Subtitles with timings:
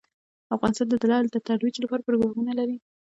[0.55, 2.77] افغانستان د لعل د ترویج لپاره پروګرامونه لري.